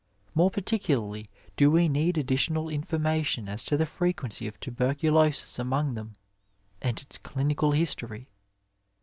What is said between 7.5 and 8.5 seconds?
history.